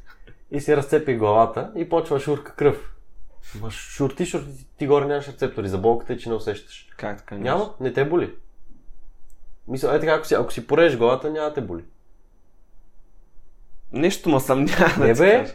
[0.50, 2.94] и си разцепи главата и почва шурка кръв.
[3.60, 5.68] Ма шурти, шурти, ти горе нямаш рецептори.
[5.68, 6.88] За болката е, че не усещаш.
[6.96, 7.34] Как така?
[7.34, 8.34] Няма, не те боли.
[9.70, 11.84] Мисля, е така, ако си, ако си порежеш главата, няма да те боли.
[13.92, 15.30] Нещо ма съмнява да Не, ти бе.
[15.40, 15.52] кажа.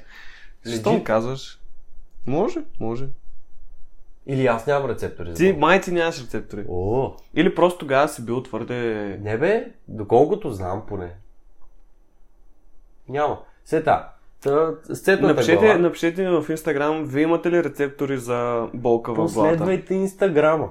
[0.80, 0.94] Що Legit.
[0.98, 1.60] ми казваш?
[2.28, 3.08] Може, може.
[4.28, 6.66] Или аз нямам рецептори за Ти, май ти нямаш рецептори.
[6.70, 8.76] О, Или просто тогава си бил твърде...
[9.22, 11.16] не бе, доколкото знам поне.
[13.10, 13.40] Няма.
[13.66, 14.10] Сета,
[14.44, 15.78] та, сцетната Напишете, глава.
[15.78, 19.34] напишете в Инстаграм, вие имате ли рецептори за болка в главата?
[19.34, 20.70] Последвайте инстаграма.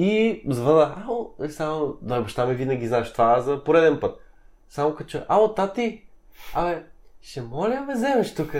[0.00, 4.20] И звъна, ало, е, само, да, баща ми винаги знаеш това за пореден път.
[4.68, 6.02] Само като че, ало, тати,
[6.54, 6.82] абе,
[7.22, 8.54] ще моля ме вземеш тук.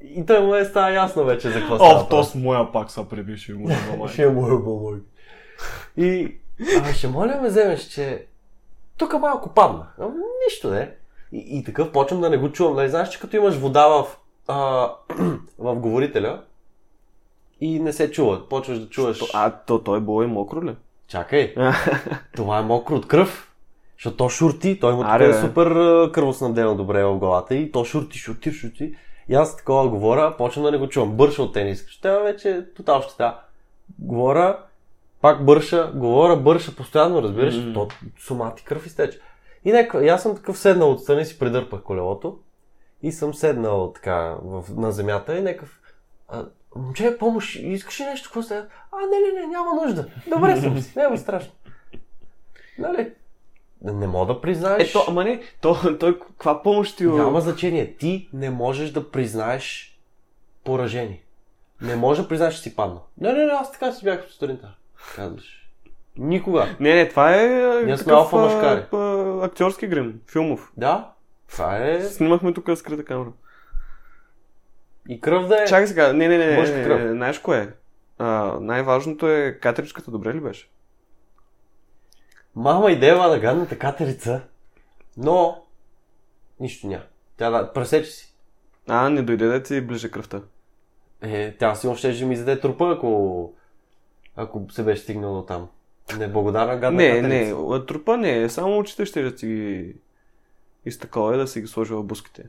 [0.00, 2.00] И той му е става ясно вече за какво става.
[2.00, 4.08] О, то с моя пак са пребиши му на май.
[4.08, 5.00] Ще му е помогне.
[5.96, 6.38] И,
[6.78, 8.26] абе, ще моля ме вземеш, че
[8.98, 9.86] тук малко падна.
[9.98, 10.08] А,
[10.46, 10.94] нищо не.
[11.32, 12.76] И, и такъв почвам да не го чувам.
[12.76, 14.06] Нали, знаеш, че като имаш вода в,
[14.48, 14.90] а,
[15.58, 16.42] в говорителя
[17.62, 19.18] и не се чува, почваш да чуваш.
[19.18, 20.76] То- А, то той бой мокро ли?
[21.08, 21.54] Чакай,
[22.36, 23.48] това е мокро от кръв.
[23.96, 25.48] Защото то шурти, той има Аре, така бе.
[25.48, 25.68] супер
[26.10, 28.94] кръвоснабдено добре в главата и то шурти, шурти, шурти.
[29.28, 31.12] И аз такова говоря, почвам да не го чувам.
[31.12, 31.86] Бърша от тенис.
[31.88, 33.36] Ще вече е тотал щета.
[33.98, 34.58] Говоря,
[35.20, 37.72] пак бърша, говоря, бърша постоянно, разбираш, Мгм.
[37.72, 39.20] то сумати кръв изтече.
[39.64, 42.38] И, нека, и аз съм такъв седнал отстрани, си придърпах колелото
[43.02, 45.78] и съм седнал така в, на земята и някакъв
[46.32, 46.44] а,
[46.76, 48.28] момче, помощ, искаш ли нещо?
[48.28, 48.66] Какво става?
[48.92, 50.06] А, не, не, не, няма нужда.
[50.26, 51.52] Добре съм си, няма страшно.
[52.78, 53.10] Нали?
[53.82, 54.90] Не мога да признаеш.
[54.90, 57.06] Ето, ама не, то, той каква помощ ти...
[57.06, 57.96] Няма значение.
[57.96, 59.98] Ти не можеш да признаеш
[60.64, 61.22] поражение.
[61.80, 63.02] Не можеш да признаеш, че си паднал.
[63.20, 64.74] Не, не, не, аз така си бях сутринта.
[65.16, 65.70] Казваш.
[66.16, 66.76] Никога.
[66.80, 67.48] Не, не, това е
[67.84, 68.84] Ние сме алфа мъжкари.
[69.44, 70.72] актьорски грим, филмов.
[70.76, 71.12] Да,
[71.50, 73.28] това е Снимахме тук скрита камера.
[75.08, 75.66] И кръв да е.
[75.66, 77.00] Чакай сега, не, не, не, Мъжка не, кръв.
[77.00, 77.68] не, знаеш кое е?
[78.18, 80.70] А, най-важното е катеричката добре ли беше?
[82.54, 84.42] Мама идея на гадната катерица,
[85.16, 85.64] но
[86.60, 87.04] нищо няма.
[87.36, 88.34] Тя да, пресече си.
[88.88, 90.40] А, не дойде да ти ближе кръвта.
[91.22, 93.52] Е, тя си още ще ми заде трупа, ако,
[94.36, 95.68] ако се беше стигнал до там.
[96.18, 97.56] Неблагодарна гадна Не, катерица.
[97.56, 99.94] не, а трупа не, само очите ще да ти ги
[100.86, 102.44] изтакова и да си ги сложи в буските.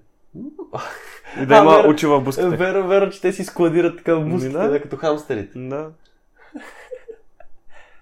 [1.41, 1.89] И да А, има веро.
[1.89, 2.49] очи в буските.
[2.49, 4.69] Веро, веро, че те си складират така в муските, Ми, да.
[4.69, 4.81] да.
[4.81, 5.59] като хамстерите.
[5.59, 5.91] Да.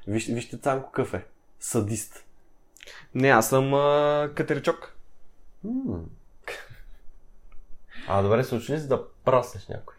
[0.08, 1.26] Виж, вижте Цанко какъв е.
[1.60, 2.26] Садист.
[3.16, 4.96] Не, аз съм а, катеричок.
[8.08, 9.96] А, добре, случи ли се да праснеш някой?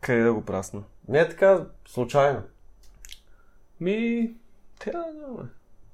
[0.00, 0.82] Къде да го прасна?
[1.08, 2.42] Не е така, случайно.
[3.80, 4.30] Ми,
[4.78, 5.04] те да.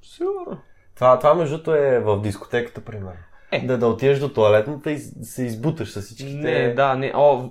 [0.02, 0.60] Сигурно.
[0.94, 3.18] Това, това междуто е в дискотеката, примерно.
[3.52, 3.66] Е.
[3.66, 6.34] Да, да отидеш до туалетната и се избуташ с всичките...
[6.34, 7.12] Не, да, не.
[7.14, 7.50] О,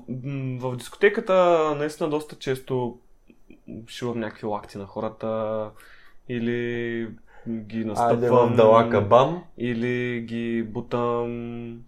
[0.59, 2.97] в дискотеката наистина доста често
[3.87, 5.69] шивам някакви лакти на хората
[6.29, 7.07] или
[7.47, 8.43] ги настъпвам.
[8.43, 9.43] Айде далака бам.
[9.57, 11.79] Или ги бутам.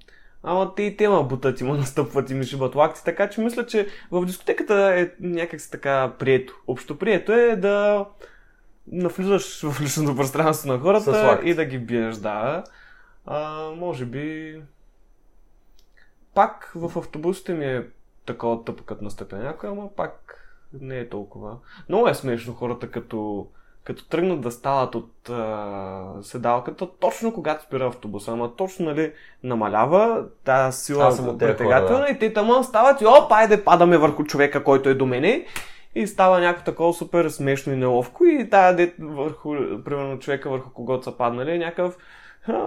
[0.44, 3.42] Ама те и те ма бутат и ма настъпват и ми шибат лакти, така че
[3.42, 6.56] мисля, че в дискотеката е някак така прието.
[6.68, 8.06] Общо прието е да
[8.92, 12.64] навлизаш в личното пространство на хората и да ги биеш, да.
[13.26, 14.62] А, може би...
[16.34, 17.88] Пак в автобусите ми е
[18.26, 20.40] такова тъпо, като настъпя някой, ама пак
[20.82, 21.58] не е толкова.
[21.90, 23.48] Много е смешно хората, като,
[23.84, 30.26] като тръгнат да стават от а, седалката, точно когато спира автобуса, ама точно, нали, намалява
[30.44, 34.24] тази сила от тези притегателна хора, и те тама стават и оп, айде падаме върху
[34.24, 35.46] човека, който е до мене.
[35.96, 39.56] И става някакво такова супер смешно и неловко и тая дет върху,
[39.86, 41.98] примерно човека върху когото са паднали е някакъв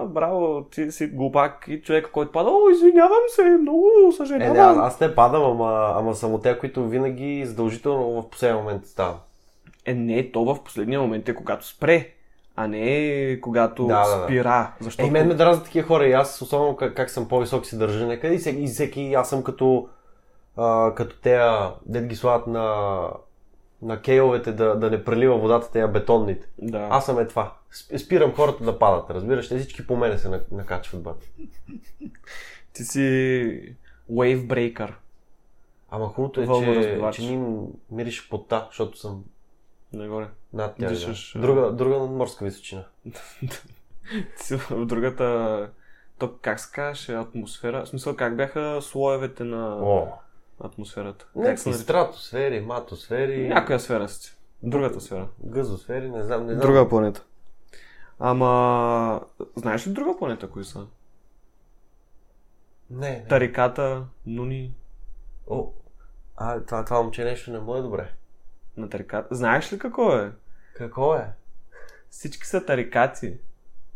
[0.05, 4.77] браво, ти си глупак и човека, който пада, о, извинявам се, много Е, съжалявам.
[4.77, 8.85] не, аз, не падам, ама, ама съм от тези, които винаги задължително в последния момент
[8.85, 9.17] ставам.
[9.85, 12.09] Е, не, то в последния момент е когато спре,
[12.55, 14.23] а не когато Да, да, да.
[14.23, 14.71] спира.
[14.79, 17.77] Защото Е, мен ме дразнат такива хора и аз, особено как, как съм по-висок си
[17.77, 19.87] държа някъде и всеки, и всеки аз съм като,
[20.57, 22.97] а, като тея, дед ги слагат на,
[23.81, 26.47] на кейовете да, да не прелива водата, тея бетонните.
[26.57, 26.87] да.
[26.89, 27.51] Аз съм е това.
[27.73, 31.29] Сп- Спирам хората да падат, разбираш, те всички по мене се на- накачват бат.
[32.73, 32.99] Ти си
[34.11, 34.93] wave breaker.
[35.89, 36.47] Ама хубавото е,
[36.83, 37.57] че, че ни
[37.91, 39.23] мирише пота, защото съм
[39.93, 40.27] Нагоре.
[40.53, 40.89] над тях.
[40.89, 41.41] Дишаш, Да.
[41.41, 42.83] Друга, друга морска височина.
[44.69, 45.69] В другата...
[46.17, 47.85] То как се казваше атмосфера?
[47.85, 50.07] В смисъл как бяха слоевете на О,
[50.59, 51.27] атмосферата?
[51.35, 54.37] Някакви стратосфери, матосфери, Някоя сфера си.
[54.63, 55.27] Другата сфера.
[55.43, 56.61] газосфери, не знам, не знам.
[56.61, 57.23] Друга планета.
[58.19, 59.21] Ама,
[59.55, 60.87] знаеш ли друга планета, кои са?
[62.89, 63.25] Не, не.
[63.27, 64.75] Тариката, Нуни.
[65.47, 65.71] О,
[66.35, 68.13] А, това, това момче нещо не му е добре.
[68.77, 69.35] На тариката.
[69.35, 70.31] Знаеш ли какво е?
[70.75, 71.33] Какво е?
[72.09, 73.37] Всички са тарикати,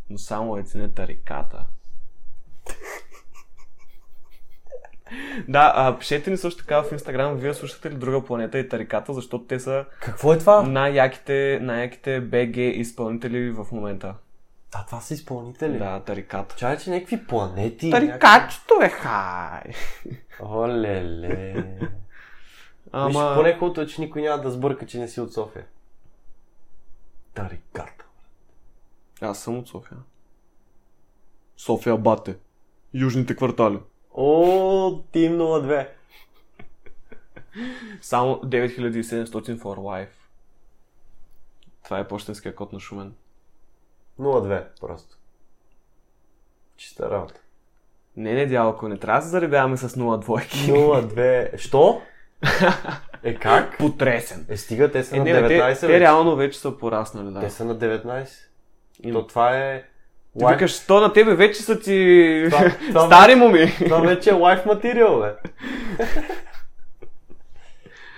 [0.09, 1.65] но само е не тариката.
[5.47, 9.13] Да, а, пишете ни също така в Инстаграм, вие слушате ли друга планета и тариката,
[9.13, 10.61] защото те са Какво е това?
[10.61, 14.15] най-яките, най-яките БГ изпълнители в момента.
[14.73, 15.77] А, това са изпълнители?
[15.77, 16.55] Да, тариката.
[16.55, 17.91] Чай, че някакви планети.
[17.91, 19.61] Тарикачето е хай!
[20.43, 21.65] Олеле.
[22.91, 23.07] Ама...
[23.07, 25.65] Виж, поне хубавото е, че никой няма да сбърка, че не си от София.
[27.33, 28.05] Тариката.
[29.21, 29.97] Аз съм от София.
[31.57, 32.35] София Бате.
[32.93, 33.79] Южните квартали.
[34.13, 35.87] О, Тим 02.
[38.01, 39.25] Само 9700
[39.57, 40.07] for life.
[41.83, 43.13] Това е почтенския код на Шумен.
[44.19, 45.17] 02 просто.
[46.77, 47.39] Чиста работа.
[48.17, 50.57] Не, не, дялко, не трябва да се заребяваме с 0 двойки.
[50.57, 51.57] 02.
[51.57, 52.01] Що?
[53.23, 53.77] Е как?
[53.77, 54.45] Потресен.
[54.49, 55.79] Е, стига, те са Е, на не, бе, 19 те, вече.
[55.79, 57.39] те реално вече са пораснали, да.
[57.39, 58.29] Те са на 19.
[59.03, 59.83] Им- То това е...
[60.39, 63.73] Ти викаш, то на тебе вече са ти Това- това стари моми.
[63.79, 65.33] Това вече е лайф материал, бе.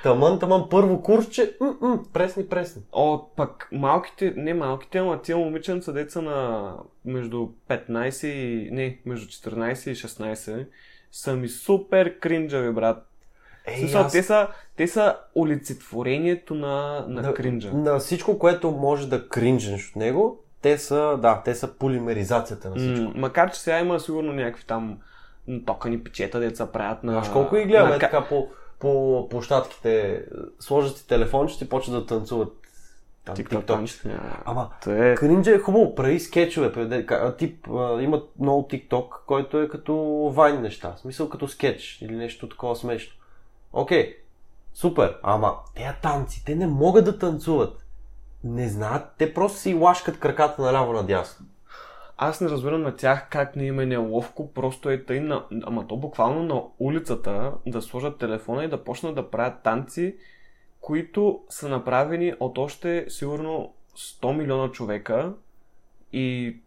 [0.04, 2.82] Тамън, тамън, първо курсче, м-м, пресни, пресни.
[2.92, 6.70] О, пък малките, не малките, ама тия момиченца, деца на
[7.06, 10.66] между 15 и, не, между 14 и 16,
[11.12, 13.08] са ми супер кринджави, брат.
[13.66, 17.72] Ей, смисъл, аз- те, са, те са олицетворението на, на, кринджа.
[17.74, 22.76] На всичко, което може да кринжнеш от него, те са, да, те са полимеризацията на
[22.76, 23.04] всичко.
[23.04, 24.98] М, макар, че сега има сигурно някакви там
[25.66, 27.12] токани печета, деца правят на...
[27.12, 28.48] Знаеш колко и гледаме на ка- така по,
[28.80, 30.24] по площадките,
[30.60, 32.54] сложат си телефончета и почват да танцуват
[33.26, 34.10] там, TikTok.
[34.46, 35.16] Ама, е...
[35.16, 37.06] Кринджа е хубаво, прави скетчове,
[37.38, 39.96] тип, а, имат много тикток, който е като
[40.36, 43.14] вайн неща, в смисъл като скетч или нещо такова смешно.
[43.74, 44.18] Окей,
[44.74, 47.83] супер, ама тези танци, те не могат да танцуват.
[48.44, 51.46] Не знаят, те просто си лашкат краката наляво надясно.
[52.18, 55.46] Аз не разбирам на тях как не им е неловко, просто е тъй на...
[55.64, 60.16] Ама то буквално на улицата да сложат телефона и да почнат да правят танци,
[60.82, 65.34] които са направени от още сигурно 100 милиона човека
[66.14, 66.58] и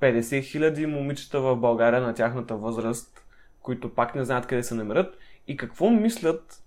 [0.00, 3.24] 50 хиляди момичета в България на тяхната възраст,
[3.60, 6.62] които пак не знаят къде се намерят и какво мислят,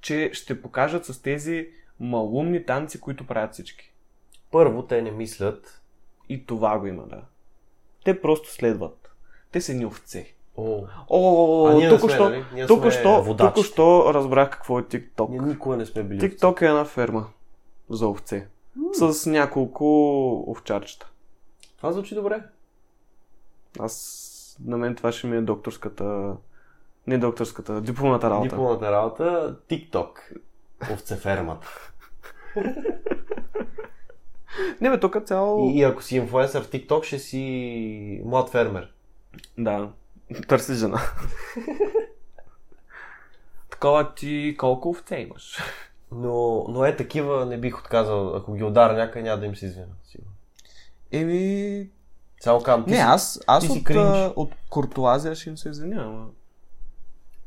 [0.00, 1.68] че ще покажат с тези
[2.02, 3.94] малумни танци, които правят всички.
[4.50, 5.82] Първо, те не мислят,
[6.28, 7.22] И това го има, да.
[8.04, 9.14] Те просто следват.
[9.52, 10.34] Те са ни овце.
[10.56, 11.76] о, О, нали?
[12.54, 13.54] Ние тук сме що, водачите.
[13.54, 15.28] тук що разбрах какво е TikTok.
[15.30, 16.20] ние никога не сме били.
[16.20, 17.26] TikTok е една ферма
[17.90, 18.48] за овце.
[18.92, 19.84] С няколко
[20.50, 21.10] овчарчета.
[21.76, 22.42] Това звучи добре.
[23.78, 26.36] Аз, на мен това ще ми е докторската,
[27.06, 28.48] не докторската, дипломната работа.
[28.48, 30.08] Дипломната работа, TikTok,
[30.92, 31.91] овцефермата.
[34.80, 35.70] Не бе, тук цяло...
[35.70, 38.92] И, и ако си инфлуенсър в TikTok, ще си млад фермер.
[39.58, 39.88] Да,
[40.48, 41.00] търси жена.
[43.70, 45.58] Такова ти колко овце имаш?
[46.12, 48.36] Но, но е такива не бих отказал.
[48.36, 49.86] Ако ги удара някъде, няма да им се.
[50.04, 50.30] Сигурно.
[51.12, 51.88] Еми,
[52.42, 53.02] Само казвам, ти не, си...
[53.02, 54.00] аз, аз ти си от, кринж.
[54.00, 56.30] а, от куртуазия ще им се извинявам.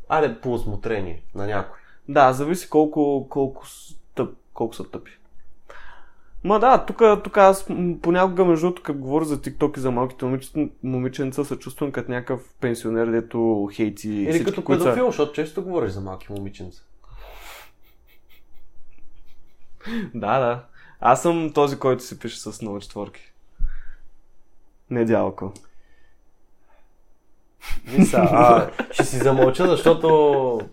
[0.10, 1.80] Аре, по осмотрение на някой.
[2.10, 3.66] Да, зависи колко, колко,
[4.56, 5.12] колко са тъпи.
[6.44, 7.66] Ма да, тук, тук аз
[8.02, 12.12] понякога, между другото, като говоря за TikTok и за малките момичета, момиченца, се чувствам като
[12.12, 16.28] някакъв пенсионер, дето хейти Или всички, като които са- педофил, защото често говориш за малки
[16.30, 16.84] момиченца.
[20.14, 20.66] Да, да.
[21.00, 23.34] Аз съм този, който се пише с много четворки.
[24.90, 25.54] Не дялко.
[27.98, 30.70] Миса, а, ще си замълча, защото...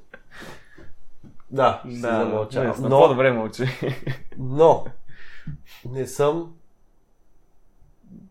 [1.52, 2.64] Да, ще си Да, замълча.
[2.64, 2.88] не, но...
[3.00, 3.64] по-добре мълчи.
[4.38, 4.84] но,
[5.90, 6.52] не съм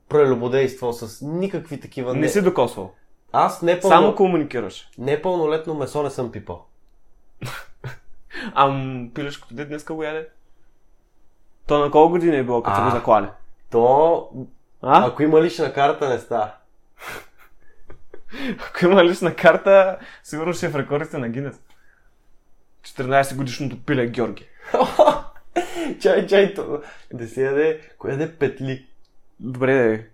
[0.10, 2.14] прелюбодействал с никакви такива...
[2.16, 2.94] Не си докосвал.
[3.32, 3.96] Аз не, пълно...
[3.96, 4.90] Само комуникираш.
[4.98, 6.66] непълнолетно месо не съм пипал.
[8.56, 10.28] Ам, пилешкото дет днеска го яде.
[11.68, 12.86] То на колко години е било, като А.
[12.86, 13.28] го заклали?
[13.72, 14.30] То,
[14.82, 15.08] А?
[15.08, 16.52] ако има лична карта, не става.
[18.70, 21.62] Ако има лична карта, сигурно ще е в рекордите на Гинес.
[22.84, 24.48] 14 годишното пиле Георги.
[26.02, 26.82] чай, чай, то...
[27.14, 28.88] Да си яде, кое яде петли?
[29.40, 30.10] Добре, де.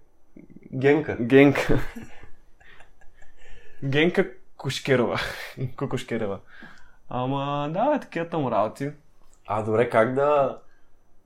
[0.73, 1.17] Генка.
[1.19, 1.79] Генка.
[3.83, 4.25] Генка
[4.57, 5.19] Кушкерова.
[5.77, 6.39] Кукушкерова.
[7.09, 8.91] Ама, да, бе, такива там работи.
[9.45, 10.59] А, добре, как да...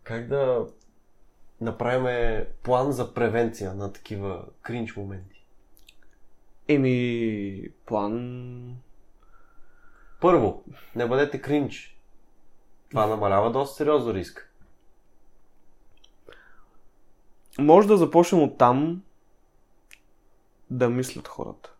[0.03, 0.65] Как да
[1.61, 5.45] направим план за превенция на такива кринч моменти?
[6.67, 8.75] Еми, план...
[10.21, 10.63] Първо,
[10.95, 11.97] не бъдете кринч.
[12.89, 14.51] Това намалява доста сериозно риск.
[17.59, 19.01] Може да започнем от там
[20.69, 21.73] да мислят хората.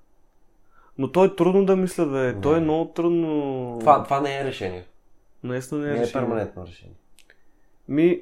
[0.98, 2.34] Но то е трудно да мислят, бе.
[2.34, 2.42] Не.
[2.42, 3.78] То е много трудно.
[3.80, 4.86] Това, това не е решение.
[5.44, 6.14] Наистина не е, Не е решение.
[6.14, 6.96] перманентно решение.
[7.88, 8.22] Ми,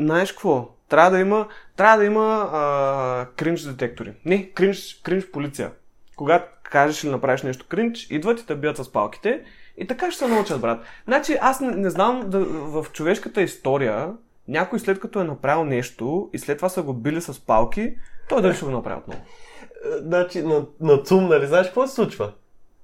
[0.00, 0.68] знаеш какво?
[0.88, 4.14] Трябва да има, трябва да има а, кринж детектори.
[4.24, 5.72] Не, кринж, кринж полиция.
[6.16, 9.42] Когато кажеш или направиш нещо кринж, идват и те бият с палките
[9.76, 10.80] и така ще се научат, брат.
[11.04, 14.12] Значи аз не, не знам да, в човешката история
[14.48, 17.94] някой след като е направил нещо и след това са го били с палки,
[18.28, 19.20] той дали ще го направи отново.
[19.20, 22.32] Е, Значи, на, на ЦУМ, нали, знаеш какво се случва?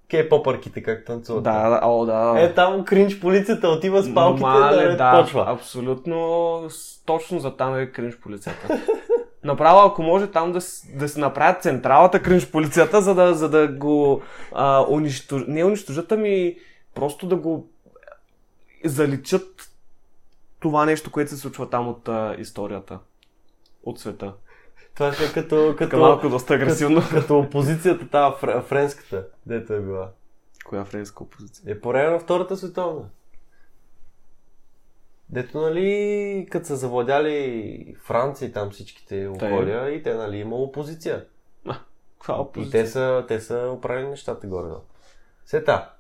[0.09, 1.44] Кей-попърките как танцуват.
[1.44, 2.35] Да, да, о, да.
[2.38, 5.44] Е, там кринч полицията отива с палките Мале, да, да, почва.
[5.49, 6.68] абсолютно
[7.07, 8.68] точно за там е кринж полицията.
[9.44, 10.61] Направо, ако може там да,
[10.94, 16.12] да се направят централата кринж полицията, за да, за да го а, унищожат, не унищожат,
[16.12, 16.57] ами
[16.94, 17.68] просто да го
[18.85, 19.70] заличат
[20.61, 22.98] това нещо, което се случва там от а, историята,
[23.83, 24.35] от света.
[24.94, 27.00] Това ще е като, като, малко доста агресивно.
[27.00, 30.11] като, като опозицията, тази фр, френската, дето е била.
[30.64, 31.72] Коя френска опозиция?
[31.72, 33.04] Е по време на Втората световна.
[35.28, 41.24] Дето, нали, като са завладяли Франция и там всичките околия, и те, нали, има опозиция.
[42.18, 42.84] Каква И опозиция?
[42.84, 44.68] те са, те са оправили нещата горе.
[45.46, 45.90] Сета.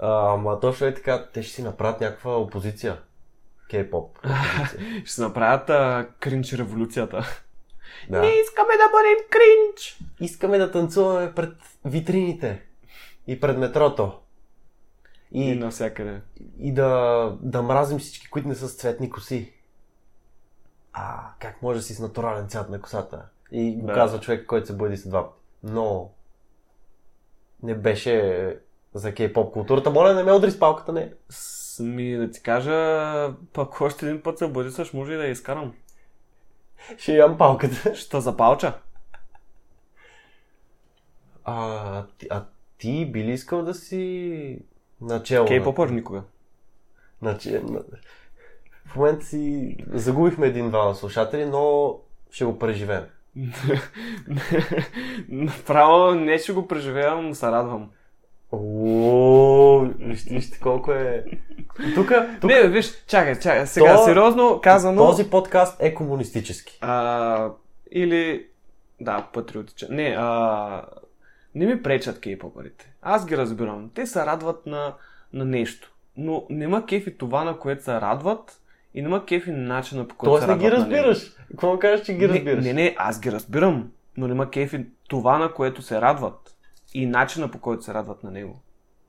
[0.00, 2.98] А, ама точно е така, те ще си направят някаква опозиция.
[3.70, 4.18] Кей-поп.
[5.04, 7.16] Ще се направят а, кринж революцията.
[8.10, 8.26] да.
[8.26, 9.98] искаме да бъдем кринч!
[10.20, 11.52] Искаме да танцуваме пред
[11.84, 12.62] витрините
[13.26, 14.20] и пред метрото.
[15.34, 16.20] И И, навсякъде.
[16.58, 19.52] и да, да мразим всички, които не са с цветни коси.
[20.92, 23.22] А, как може да си с натурален цвят на косата?
[23.52, 23.92] И го Да.
[23.94, 25.36] казва човек, който се бъде с два пъти.
[25.62, 26.10] Но
[27.62, 28.58] не беше
[28.94, 29.90] за кей-поп културата.
[29.90, 31.12] Моля, не ме удри с палката, не.
[31.30, 35.74] Сми да ти кажа, пък още един път се бъдисаш, може и да я изкарам.
[36.98, 37.94] Ще ям палката.
[37.94, 38.78] Ще запалча.
[41.44, 42.44] А, а
[42.78, 44.58] ти би ли искал да си
[45.04, 45.46] начало?
[45.46, 46.22] Кей-попър никога.
[47.22, 47.80] Значи, на-
[48.86, 51.94] в момента си загубихме един-два слушатели, но
[52.30, 53.04] ще го преживеем.
[55.28, 57.90] Направо не ще го преживявам, но се радвам.
[58.52, 61.24] О, вижте, вижте колко е.
[61.94, 63.66] Тук, тук Не, виж, чакай, чакай.
[63.66, 65.06] Сега, То- сериозно казано...
[65.06, 66.78] този подкаст е комунистически.
[66.80, 67.50] А,
[67.90, 68.46] или...
[69.00, 69.88] Да, патриотичен.
[69.90, 70.82] Не, а...
[71.54, 72.92] Не ми пречат кей-попърите.
[73.02, 73.90] Аз ги разбирам.
[73.94, 74.94] Те се радват на,
[75.32, 75.92] на нещо.
[76.16, 78.60] Но нема кефи това, на което се радват
[78.94, 81.08] и нема кефи начина по който Тоест се не ги радват на него.
[81.08, 81.36] разбираш.
[81.50, 82.64] Какво кажеш, че ги разбираш?
[82.64, 86.56] Не, не, не, аз ги разбирам, но нема кефи това, на което се радват
[86.94, 88.62] и начина по който се радват на него.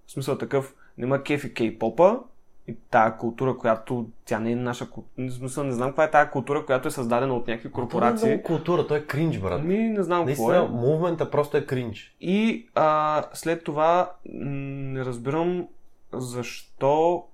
[0.08, 2.19] В смисъл такъв, нема кефи кей-попа
[2.67, 5.32] и тая култура, която тя не е наша култура.
[5.32, 7.89] Смисъл не знам каква е тая култура, която е създадена от някакви Това не е
[7.89, 8.43] корпорации.
[8.43, 9.60] култура, той е кринж, брат.
[9.63, 10.67] Ами не знам какво е.
[10.67, 12.15] мувмента просто е кринж.
[12.21, 15.67] И а, след това не разбирам
[16.13, 17.25] защо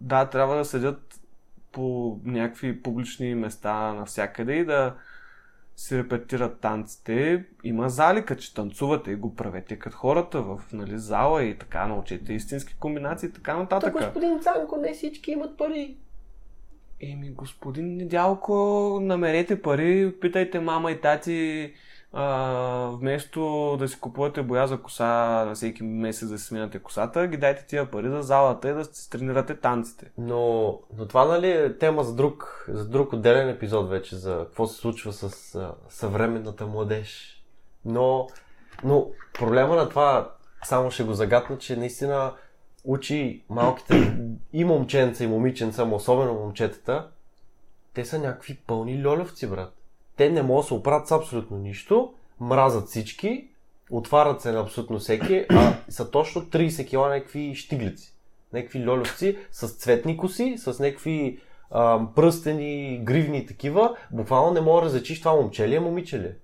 [0.00, 1.20] да, трябва да седят
[1.72, 4.94] по някакви публични места навсякъде и да
[5.76, 7.44] си репетират танците.
[7.64, 11.86] Има зали, като ще танцувате и го правете като хората в нали, зала и така
[11.86, 13.92] научете истински комбинации и така нататък.
[13.92, 15.96] господин Цанко, не всички имат пари.
[17.00, 18.54] Еми, господин Недялко,
[19.02, 21.72] намерете пари, питайте мама и тати,
[22.16, 27.26] а, вместо да си купувате боя за коса на всеки месец да си сменяте косата,
[27.26, 30.10] ги дайте тия пари за залата и да си тренирате танците.
[30.18, 34.66] Но, но това нали е тема за друг, за друг отделен епизод вече, за какво
[34.66, 37.42] се случва с а, съвременната младеж.
[37.84, 38.28] Но,
[38.84, 40.30] но проблема на това,
[40.64, 42.32] само ще го загатна, че наистина
[42.84, 44.16] учи малките
[44.52, 47.08] и момченца и момиченца, особено момчетата,
[47.94, 49.83] те са някакви пълни льолевци, брат.
[50.16, 53.48] Те не могат да се оправят с абсолютно нищо, мразят всички,
[53.90, 58.14] отварят се на абсолютно всеки, а са точно 30 кила някакви щиглици
[58.54, 64.86] някакви льолевци с цветни коси, с някакви а, пръстени, гривни такива, буквално не мога да
[64.86, 66.36] различиш това момче ли е, момиче ли е.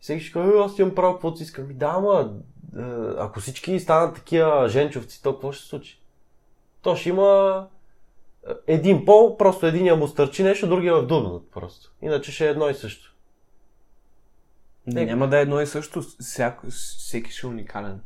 [0.00, 1.70] Всеки ще каже, «Е, аз имам право, каквото си искам.
[1.70, 2.32] И да, ама,
[2.76, 2.82] е,
[3.18, 6.00] ако всички станат такива женчовци, то какво ще се случи?
[6.82, 7.66] То ще има
[8.66, 11.92] един пол, просто единия му стърчи нещо, другия в дубнат просто.
[12.02, 13.14] Иначе ще е едно и също.
[14.86, 15.04] Не.
[15.04, 18.00] Няма да е едно и също, всяко, всеки ще е уникален.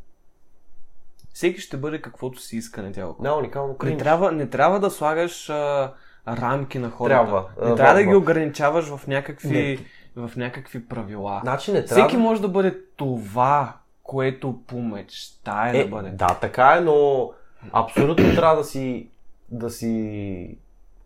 [1.35, 3.17] Всеки ще бъде каквото си иска на тяло.
[3.21, 5.93] Не, уникално Не трябва, не трябва да слагаш а,
[6.29, 7.15] рамки на хората.
[7.17, 7.41] Трябва.
[7.63, 11.41] Не А, трябва да ва- ги ва- ограничаваш в някакви, в някакви правила.
[11.43, 12.05] Значи не трябва...
[12.05, 13.73] Всеки може да бъде това,
[14.03, 16.11] което помечтае Е, да бъде.
[16.11, 17.31] да, така е, но
[17.73, 19.09] Абсолютно трябва да си,
[19.49, 20.59] да си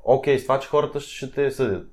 [0.05, 1.89] окей с това, че хората ще те съдят.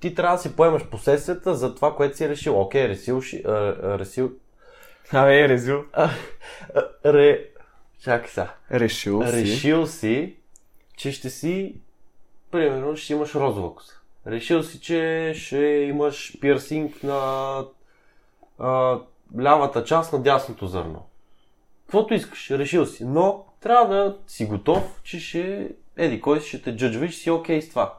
[0.00, 2.60] Ти трябва да си поемаш последствията за това, което си решил.
[2.60, 3.50] Окей, решил, ши- а,
[3.86, 4.32] а, решил,
[5.12, 5.84] Абе, е резил.
[5.92, 6.10] а,
[6.74, 7.44] а, ре...
[8.00, 8.54] Чакай сега.
[8.72, 9.32] Решил си.
[9.32, 10.36] Решил си,
[10.96, 11.76] че ще си,
[12.50, 13.94] примерно, ще имаш розова коса.
[14.26, 17.58] Решил си, че ще имаш пирсинг на
[18.58, 18.98] а,
[19.40, 21.06] лявата част на дясното зърно.
[21.86, 23.04] Каквото искаш, решил си.
[23.04, 27.22] Но трябва да си готов, че ще, еди, кой си ще те джъджва и ще
[27.22, 27.94] си окей с това.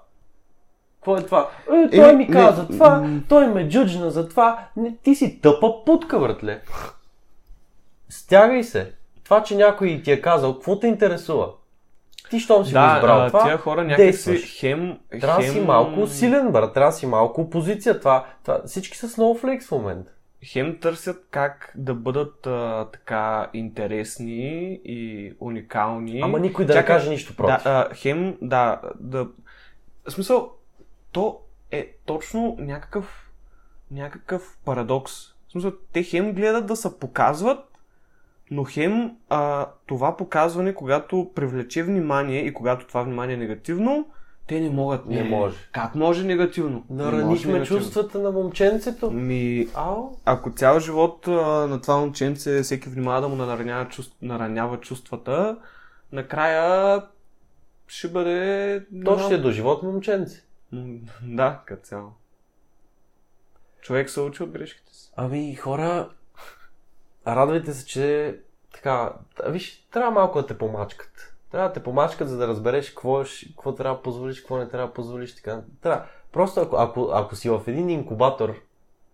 [0.96, 1.50] Какво е това?
[1.74, 3.22] Е, той Еми, ми не, каза това, м.
[3.30, 4.68] той ме джъджна за това.
[4.78, 6.62] Не, ти си тъпа путка, братле.
[8.10, 8.92] Стягай се.
[9.24, 11.50] Това, че някой ти е казал, какво те интересува?
[12.30, 15.00] Ти, щом си го Да, избрал а, това, тия хора някакси хем...
[15.22, 15.54] Трябва хем...
[15.54, 16.74] си малко силен, брат.
[16.74, 18.00] Трябва си малко опозиция.
[18.00, 20.12] Това, това, всички са snowflakes в момента.
[20.46, 26.22] Хем търсят как да бъдат а, така интересни и уникални.
[26.24, 27.64] Ама никой да не Чакай, каже нищо против.
[27.64, 29.28] Да, а, хем, да, да.
[30.08, 30.52] В смисъл,
[31.12, 31.40] то
[31.72, 33.32] е точно някакъв,
[33.92, 35.12] някакъв парадокс.
[35.48, 37.60] В смисъл, те хем гледат да се показват,
[38.52, 44.10] но хем а, това показване, когато привлече внимание и когато това внимание е негативно,
[44.48, 45.06] те не могат.
[45.06, 45.56] Не може.
[45.72, 46.86] Как може негативно?
[46.90, 49.12] Не Наранихме чувствата на момченцето.
[49.12, 50.18] Ми, Ау.
[50.26, 51.32] ако цял живот а,
[51.68, 55.58] на това момченце всеки внимава да му наранява, чувств, наранява чувствата,
[56.12, 57.02] накрая
[57.88, 58.86] ще бъде...
[59.06, 60.44] То ще е до живот момченце.
[61.24, 62.12] Да, като цяло.
[63.82, 65.12] Човек се учи от грешките си.
[65.16, 66.10] Ами, хора,
[67.28, 68.36] радвайте се, че
[68.74, 69.14] така,
[69.48, 71.35] виж, трябва малко да те помачкат.
[71.56, 73.24] Трябва да те помачкат, за да разбереш какво,
[73.56, 75.36] какво трябва да позволиш, какво не трябва да позволиш.
[75.36, 75.62] Така.
[75.82, 76.06] Трябва.
[76.32, 78.62] Просто ако, ако, ако си в един инкубатор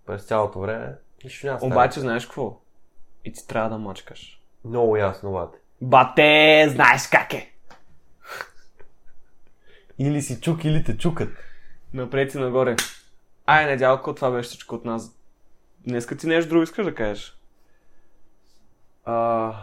[0.06, 1.60] през цялото време, нищо няма.
[1.62, 2.60] Обаче знаеш какво?
[3.26, 4.42] И ти трябва да мачкаш.
[4.66, 5.58] Много ясно, бате.
[5.82, 7.54] Бате, знаеш как е!
[10.00, 11.30] Или си чук, или те чукат.
[11.94, 12.76] Напред и нагоре.
[13.46, 15.18] Ай, недялко, това беше всичко от нас.
[15.88, 17.38] Днеска ти нещо друго искаш да кажеш?
[19.06, 19.54] А...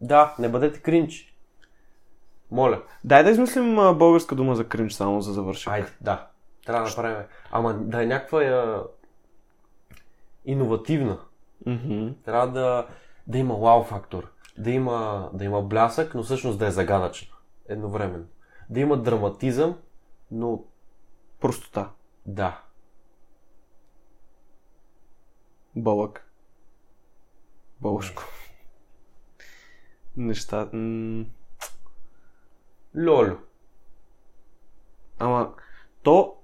[0.00, 1.28] Да, не бъдете кринч.
[2.50, 2.82] Моля.
[3.04, 5.68] Дай да измислим а, българска дума за кринж, само за завършик.
[5.72, 6.26] Айде, да.
[6.66, 7.26] Трябва да направим.
[7.50, 8.84] Ама да е някаква а...
[10.44, 11.18] иновативна.
[11.66, 12.08] Мгм.
[12.24, 12.86] Трябва да,
[13.26, 14.32] да има вау фактор.
[14.58, 17.34] Да има, да има блясък, но всъщност да е загадъчна.
[17.68, 18.26] Едновременно.
[18.70, 19.76] Да има драматизъм,
[20.30, 20.62] но
[21.40, 21.90] Простота.
[22.26, 22.60] да.
[25.76, 26.30] Бълък.
[27.80, 28.22] Бълшко.
[30.16, 30.68] Неща.
[30.72, 31.24] М-
[32.96, 33.36] Лоло.
[35.18, 35.52] ама,
[36.02, 36.34] то.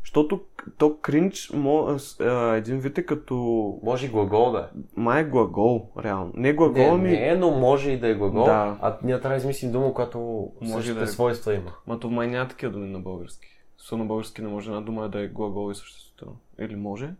[0.00, 0.40] Защото
[0.78, 3.34] то кринч, мо, а, един вид е като
[3.82, 4.78] Може и глагол да е.
[4.96, 6.32] май глагол, реално.
[6.34, 7.10] Не глагол, Не, ами...
[7.10, 8.44] не, но може и да е глагол.
[8.44, 8.78] Да.
[8.82, 11.06] А ние трябва да измислим дума, която Може да е.
[11.06, 11.72] свойства има.
[11.86, 13.48] Ма то май няма такива думи на български.
[13.78, 16.36] Со на български не може една дума да е глагол и съществително.
[16.58, 17.10] Или може?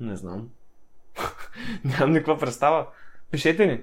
[0.00, 0.48] Не знам.
[1.84, 2.86] Нямам никаква представа.
[3.30, 3.80] Пишете ни.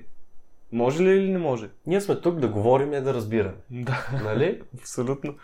[0.72, 1.70] Може ли или не може?
[1.86, 3.56] Ние сме тук да говорим и да разбираме.
[3.70, 4.08] Да.
[4.24, 4.62] Нали?
[4.80, 5.36] Абсолютно.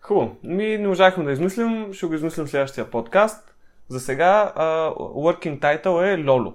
[0.00, 0.36] Хубаво.
[0.42, 3.54] Ми не можахме да измислим, ще го измислим в следващия подкаст.
[3.88, 6.54] За сега uh, working title е Лоло.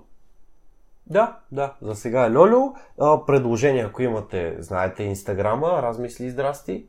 [1.07, 1.73] Да, да.
[1.81, 2.75] За сега е Лоло.
[3.01, 6.85] А, предложения, ако имате, знаете, инстаграма, размисли и здрасти.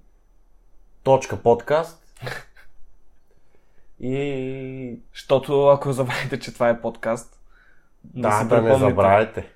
[1.03, 2.03] Точка подкаст.
[4.01, 7.40] И Защото ако забравите, че това е подкаст,
[8.05, 9.53] да, си да не забравяйте.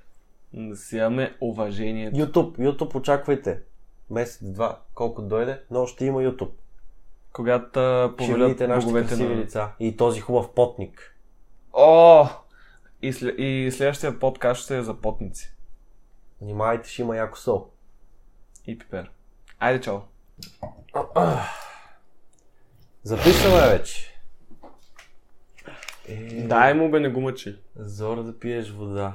[0.55, 2.17] Да си имаме уважението.
[2.17, 3.61] YouTube, YouTube очаквайте.
[4.11, 6.53] Месец-два, колко дойде, но ще има YouTube.
[7.33, 7.71] Когато
[8.19, 9.37] повелят боговете на...
[9.37, 9.69] лица.
[9.81, 11.17] И този хубав потник.
[11.73, 12.27] О!
[13.03, 13.35] И, след...
[13.39, 15.55] и следващия подкаст ще е за потници.
[16.41, 17.71] Внимавайте, ще има яко сол.
[18.67, 19.11] И пипер.
[19.59, 19.99] Айде, чао.
[23.03, 24.13] Записваме вече.
[26.09, 27.59] Е, Дай му бе, не го мъчи.
[27.77, 29.15] Зора да пиеш вода.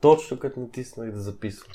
[0.00, 1.72] Точно като натиснах да записвам.